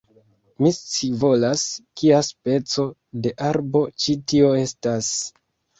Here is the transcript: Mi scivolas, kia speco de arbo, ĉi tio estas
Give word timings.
Mi 0.63 0.71
scivolas, 0.77 1.65
kia 2.01 2.23
speco 2.31 2.89
de 3.27 3.37
arbo, 3.53 3.87
ĉi 4.03 4.21
tio 4.33 4.53
estas 4.69 5.15